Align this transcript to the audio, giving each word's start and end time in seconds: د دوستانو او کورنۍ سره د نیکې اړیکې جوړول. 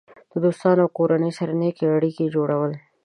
د 0.31 0.33
دوستانو 0.45 0.81
او 0.83 0.89
کورنۍ 0.97 1.31
سره 1.37 1.51
د 1.53 1.57
نیکې 1.61 1.85
اړیکې 1.95 2.25
جوړول. 2.35 2.71